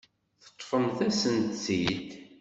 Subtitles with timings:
[0.43, 2.09] Teṭṭfemt-asen-tt-id.